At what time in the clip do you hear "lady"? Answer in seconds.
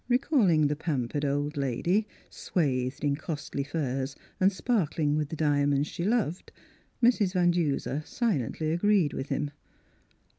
1.57-2.07